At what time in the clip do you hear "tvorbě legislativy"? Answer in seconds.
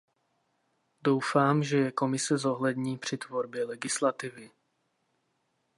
3.17-4.51